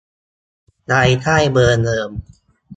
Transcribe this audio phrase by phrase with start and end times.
[0.91, 2.09] ย้ายค่ายเบอร์เดิม